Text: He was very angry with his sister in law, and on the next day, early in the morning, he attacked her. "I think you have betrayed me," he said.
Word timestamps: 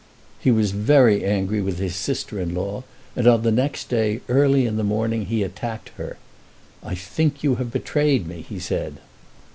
He 0.39 0.49
was 0.49 0.71
very 0.71 1.23
angry 1.23 1.61
with 1.61 1.77
his 1.77 1.95
sister 1.95 2.39
in 2.39 2.55
law, 2.55 2.83
and 3.15 3.27
on 3.27 3.43
the 3.43 3.51
next 3.51 3.87
day, 3.87 4.21
early 4.29 4.65
in 4.65 4.77
the 4.77 4.83
morning, 4.83 5.27
he 5.27 5.43
attacked 5.43 5.89
her. 5.89 6.17
"I 6.81 6.95
think 6.95 7.43
you 7.43 7.57
have 7.57 7.69
betrayed 7.71 8.25
me," 8.25 8.41
he 8.41 8.57
said. 8.57 8.95